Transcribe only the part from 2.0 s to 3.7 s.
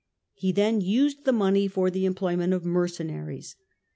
employment of mercenaries.